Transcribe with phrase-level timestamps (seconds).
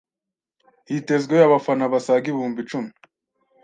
[0.89, 2.91] Hitezwe abafana basaga ibihumbi icumi